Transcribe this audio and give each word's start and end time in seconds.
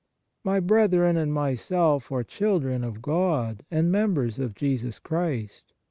My 0.43 0.59
brethren 0.59 1.15
and 1.15 1.31
myself 1.31 2.11
are 2.11 2.23
children 2.23 2.83
of 2.83 3.03
God 3.03 3.63
and 3.69 3.91
members 3.91 4.39
of 4.39 4.55
Jesus 4.55 4.97
Christ. 4.97 5.73